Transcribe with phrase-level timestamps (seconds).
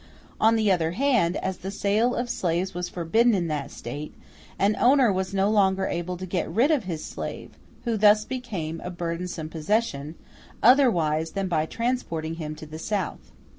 [0.39, 4.15] On the other hand, as the sale of slaves was forbidden in that State,
[4.57, 7.51] an owner was no longer able to get rid of his slave
[7.83, 10.15] (who thus became a burdensome possession)
[10.63, 13.31] otherwise than by transporting him to the South.